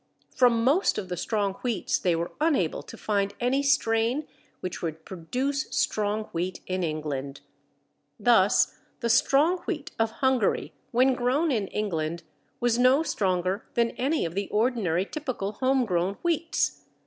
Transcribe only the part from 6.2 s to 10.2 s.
wheat in England. Thus the strong wheat of